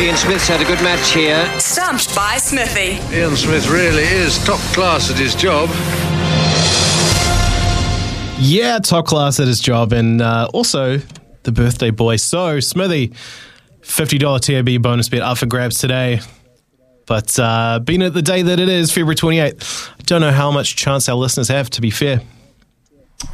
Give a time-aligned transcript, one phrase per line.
[0.00, 1.46] Ian Smith's had a good match here.
[1.60, 2.98] Stumped by Smithy.
[3.14, 5.68] Ian Smith really is top class at his job.
[8.38, 11.02] Yeah, top class at his job, and uh, also
[11.42, 12.16] the birthday boy.
[12.16, 13.12] So, Smithy,
[13.82, 16.20] $50 TAB bonus bet up for grabs today.
[17.04, 20.50] But uh, being at the day that it is, February 28th, I don't know how
[20.50, 22.22] much chance our listeners have, to be fair.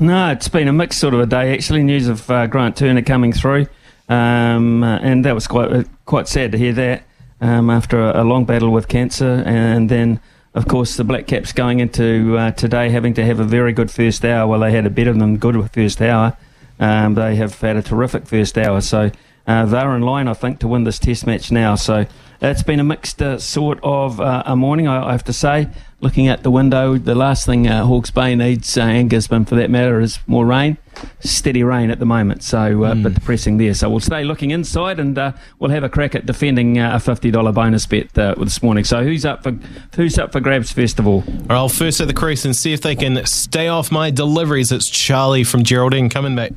[0.00, 1.84] No, it's been a mixed sort of a day, actually.
[1.84, 3.68] News of uh, Grant Turner coming through.
[4.08, 7.02] Um, uh, and that was quite uh, quite sad to hear that
[7.40, 9.42] um, after a, a, long battle with cancer.
[9.44, 10.20] And then,
[10.54, 13.90] of course, the Black Caps going into uh, today having to have a very good
[13.90, 14.46] first hour.
[14.46, 16.36] Well, they had a better than good first hour.
[16.78, 18.80] Um, they have had a terrific first hour.
[18.80, 19.10] So
[19.46, 21.74] uh, they're in line, I think, to win this test match now.
[21.76, 22.06] So
[22.40, 25.68] it's been a mixed uh, sort of uh, a morning, I, I, have to say.
[26.00, 29.54] Looking at the window, the last thing uh, Hawke's Bay needs, uh, and Gisborne for
[29.54, 30.76] that matter, is more rain.
[31.20, 33.02] Steady rain at the moment, so uh, mm.
[33.02, 33.72] but depressing there.
[33.72, 37.00] So we'll stay looking inside, and uh, we'll have a crack at defending uh, a
[37.00, 38.84] fifty dollar bonus bet this morning.
[38.84, 39.52] So who's up for
[39.94, 41.24] who's up for grabs first of all?
[41.26, 44.10] All right, I'll first at the crease and see if they can stay off my
[44.10, 44.72] deliveries.
[44.72, 46.08] It's Charlie from Geraldine.
[46.08, 46.56] coming in,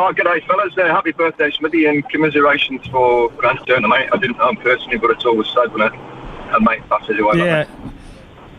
[0.00, 0.78] Oh, g'day, fellas.
[0.78, 4.08] Uh, happy birthday, Smithy, and commiserations for Grant Turner, mate.
[4.12, 7.38] I didn't know him personally, but it's always sad when a, a mate passes away.
[7.38, 7.66] Yeah.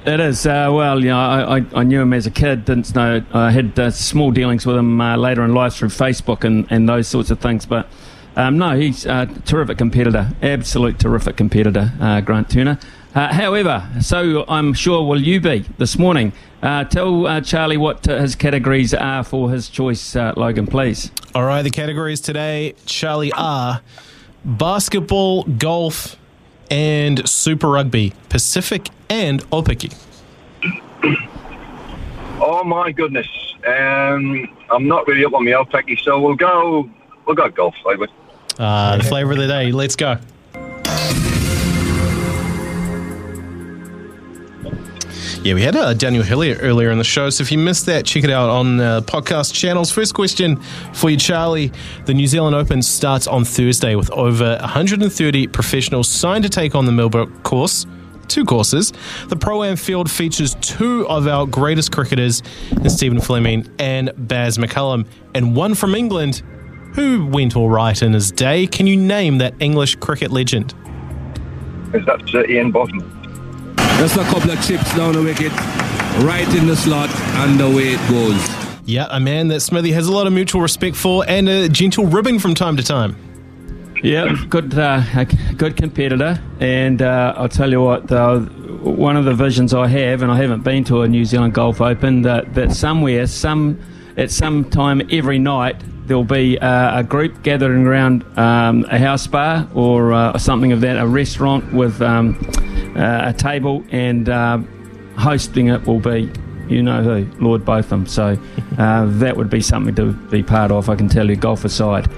[0.06, 0.46] It is.
[0.46, 2.66] Uh, well, you know, I, I, knew him as a kid.
[2.66, 3.24] Didn't know.
[3.32, 6.90] I had uh, small dealings with him uh, later in life through Facebook and, and
[6.90, 7.66] those sorts of things.
[7.66, 7.88] But
[8.36, 10.32] um, no, he's a terrific competitor.
[10.42, 12.78] Absolute terrific competitor, uh, Grant Turner.
[13.16, 16.32] Uh, however, so I'm sure will you be this morning.
[16.62, 21.10] Uh, tell uh, Charlie what uh, his categories are for his choice, uh, Logan, please.
[21.34, 23.82] All right, the categories today, Charlie, are
[24.46, 26.18] basketball, golf,
[26.70, 29.96] and Super Rugby, Pacific and Aupiki.
[32.42, 33.28] Oh my goodness,
[33.66, 36.88] um, I'm not really up on the Aupiki, so we'll go.
[37.26, 38.08] We'll go golf, flavor.
[38.60, 39.72] Uh, the flavor of the day.
[39.72, 40.18] Let's go.
[45.42, 48.06] Yeah, we had uh, Daniel Hillier earlier in the show, so if you missed that,
[48.06, 49.90] check it out on uh, podcast channels.
[49.90, 50.58] First question
[50.94, 51.72] for you, Charlie.
[52.06, 56.86] The New Zealand Open starts on Thursday with over 130 professionals signed to take on
[56.86, 57.86] the Millbrook course
[58.28, 58.94] two courses.
[59.30, 62.44] The Pro Am field features two of our greatest cricketers,
[62.88, 66.44] Stephen Fleming and Baz McCullum, and one from England
[66.94, 68.68] who went all right in his day.
[68.68, 70.76] Can you name that English cricket legend?
[71.94, 73.19] Is that Ian Botham?
[74.00, 75.52] Just a couple of chips down the wicket,
[76.24, 78.50] right in the slot, and away it goes.
[78.86, 82.06] Yeah, a man that Smithy has a lot of mutual respect for and a gentle
[82.06, 83.18] ribbing from time to time.
[84.02, 85.04] Yeah, good, uh,
[85.58, 90.22] good competitor, and uh, I'll tell you what, though, one of the visions I have,
[90.22, 93.82] and I haven't been to a New Zealand Golf Open, that, that somewhere, some
[94.16, 95.76] at some time every night,
[96.08, 100.80] there'll be uh, a group gathering around um, a house bar or uh, something of
[100.80, 102.38] that, a restaurant with um,
[102.96, 104.60] uh, a table, and uh,
[105.18, 106.32] hosting it will be,
[106.68, 108.06] you know who, Lord Botham.
[108.06, 108.38] So
[108.78, 112.10] uh, that would be something to be part of, I can tell you, golf aside.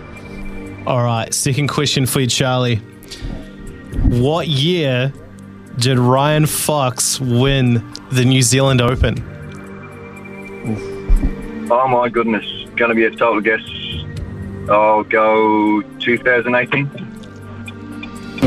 [0.85, 2.77] All right, second question for you, Charlie.
[4.07, 5.13] What year
[5.77, 9.27] did Ryan Fox win the New Zealand Open?
[11.71, 12.45] Oh my goodness,
[12.75, 13.61] going to be a total guess.
[14.69, 16.85] I'll go 2018.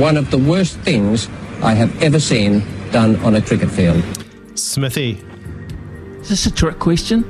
[0.00, 1.28] One of the worst things
[1.64, 4.04] I have ever seen done on a cricket field.
[4.54, 5.18] Smithy.
[6.20, 7.24] Is this a trick question?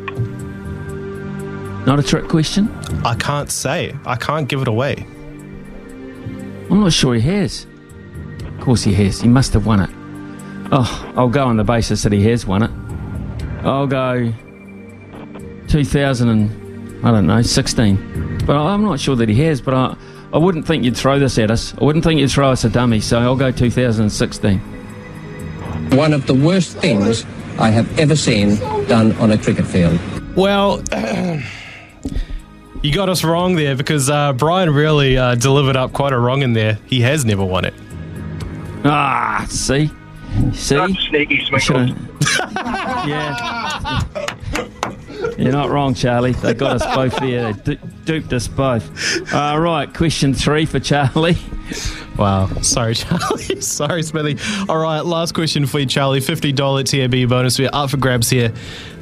[1.86, 2.68] Not a trick question?
[3.04, 3.94] I can't say.
[4.04, 5.06] I can't give it away.
[6.68, 7.68] I'm not sure he has.
[8.44, 9.20] Of course he has.
[9.20, 9.90] He must have won it.
[10.72, 12.70] Oh, I'll go on the basis that he has won it.
[13.64, 14.32] I'll go
[15.68, 18.38] 2000 and, I don't know, 16.
[18.44, 19.96] But I'm not sure that he has, but I,
[20.34, 21.74] I wouldn't think you'd throw this at us.
[21.80, 24.58] I wouldn't think you'd throw us a dummy, so I'll go 2016.
[25.90, 27.24] One of the worst things
[27.56, 28.56] I have ever seen
[28.88, 30.00] done on a cricket field.
[30.34, 30.82] Well,
[32.82, 36.42] you got us wrong there because uh, Brian really uh, delivered up quite a wrong
[36.42, 36.80] in there.
[36.86, 37.74] He has never won it.
[38.84, 39.88] Ah, see?
[40.52, 40.74] See?
[40.74, 41.46] That's sneaky,
[43.06, 44.00] yeah.
[45.38, 46.32] You're not wrong, Charlie.
[46.32, 47.52] They got us both there.
[47.52, 49.34] They du- duped us both.
[49.34, 51.36] All right, question three for Charlie.
[52.16, 52.46] Wow.
[52.62, 53.60] Sorry, Charlie.
[53.60, 54.38] Sorry, Smithy.
[54.68, 56.20] All right, last question for you, Charlie.
[56.20, 57.58] $50 TAB bonus.
[57.58, 58.52] We're up for grabs here.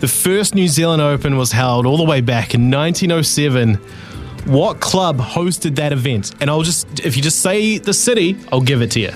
[0.01, 3.75] The first New Zealand Open was held all the way back in 1907.
[4.47, 6.33] What club hosted that event?
[6.41, 9.11] And I'll just, if you just say the city, I'll give it to you.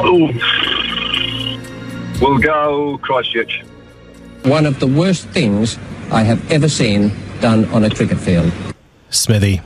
[0.00, 0.30] Oh.
[2.20, 3.62] We'll go Christchurch.
[4.48, 5.78] One of the worst things
[6.10, 8.52] I have ever seen done on a cricket field.
[9.10, 9.60] Smithy.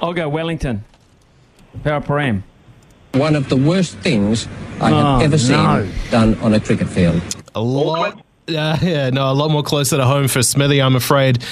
[0.00, 0.84] I'll go Wellington.
[1.82, 2.42] Paraparam.
[3.14, 4.46] One of the worst things
[4.80, 5.88] I Oh, have ever seen no.
[6.10, 7.20] done on a cricket field.
[7.54, 8.14] A lot.
[8.48, 11.42] Uh, yeah, no, a lot more closer to home for Smithy, I'm afraid.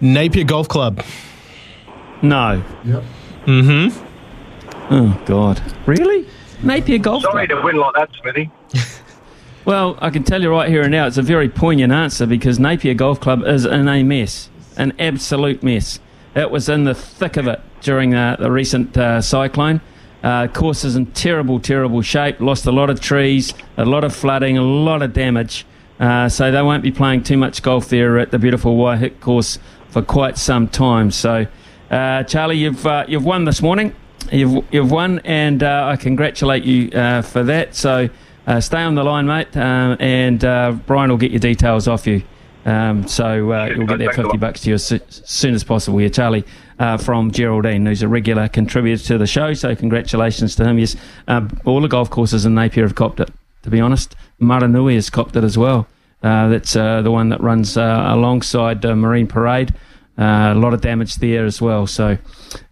[0.00, 1.02] Napier Golf Club.
[2.22, 2.62] No.
[2.84, 3.02] Yep.
[3.46, 4.94] Mm-hmm.
[4.94, 5.60] Oh, God.
[5.86, 6.26] Really?
[6.62, 7.60] Napier Golf Sorry Club?
[7.60, 8.50] to win like that, Smithy.
[9.64, 12.58] Well, I can tell you right here and now, it's a very poignant answer because
[12.58, 16.00] Napier Golf Club is in a mess, an absolute mess.
[16.34, 19.80] It was in the thick of it during uh, the recent uh, cyclone.
[20.24, 22.40] Uh, course is in terrible, terrible shape.
[22.40, 25.64] Lost a lot of trees, a lot of flooding, a lot of damage.
[26.00, 29.60] Uh, so they won't be playing too much golf there at the beautiful Waiohiki course
[29.90, 31.12] for quite some time.
[31.12, 31.46] So,
[31.88, 33.94] uh, Charlie, you've uh, you've won this morning.
[34.32, 36.90] You've you've won, and I congratulate you
[37.22, 37.76] for that.
[37.76, 38.08] So.
[38.46, 42.06] Uh, stay on the line, mate, uh, and uh, Brian will get your details off
[42.06, 42.22] you.
[42.64, 44.40] Um, so uh, you'll get that 50 lot.
[44.40, 45.98] bucks to you as, soon as possible.
[45.98, 46.44] Here, Charlie
[46.78, 49.54] uh, from Geraldine, who's a regular contributor to the show.
[49.54, 50.78] So congratulations to him.
[50.78, 50.96] Yes,
[51.28, 53.30] um, all the golf courses in Napier have copped it.
[53.62, 55.86] To be honest, Maraenui has copped it as well.
[56.22, 59.74] Uh, that's uh, the one that runs uh, alongside uh, Marine Parade.
[60.18, 61.86] Uh, a lot of damage there as well.
[61.86, 62.18] So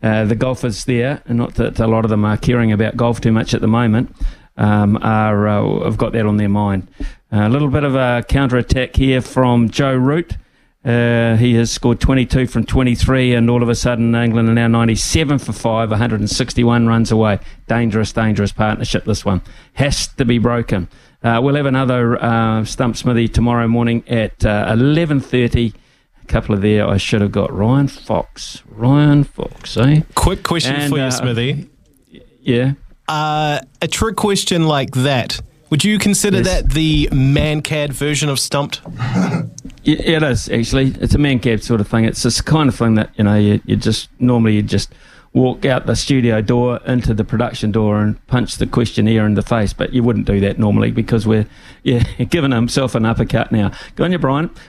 [0.02, 3.20] uh, the golfers there, and not that a lot of them are caring about golf
[3.20, 4.14] too much at the moment,
[4.60, 6.86] um, are uh, have got that on their mind.
[7.32, 10.36] a little bit of a counter attack here from Joe Root.
[10.82, 14.66] Uh, he has scored 22 from 23, and all of a sudden, England are now
[14.66, 17.38] 97 for 5, 161 runs away.
[17.68, 19.42] Dangerous, dangerous partnership, this one.
[19.74, 20.88] Has to be broken.
[21.22, 25.74] Uh, we'll have another uh, Stump Smithy tomorrow morning at uh, 11.30.
[26.22, 27.52] A couple of there I should have got.
[27.52, 28.62] Ryan Fox.
[28.66, 30.00] Ryan Fox, eh?
[30.14, 31.68] Quick question And, for you, uh, Smithy.
[32.40, 32.72] Yeah.
[33.10, 35.40] Uh, a trick question like that.
[35.70, 36.46] Would you consider Yes.
[36.46, 38.80] that the Mankad version of Stumped?
[39.82, 40.88] It is actually.
[41.00, 42.04] It's a Mankad sort of thing.
[42.04, 44.92] It's this kind of thing that you know you, you just normally you just
[45.32, 49.42] walk out the studio door into the production door and punch the questionnaire in the
[49.42, 51.46] face, but you wouldn't do that normally because we're
[51.82, 53.72] yeah giving himself an uppercut now.
[53.96, 54.50] Go on, you Brian.